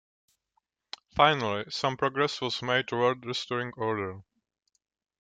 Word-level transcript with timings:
Finally, 1.15 1.63
some 1.69 1.95
progress 1.95 2.41
was 2.41 2.63
made 2.63 2.87
toward 2.87 3.23
restoring 3.23 3.71
order. 3.77 4.21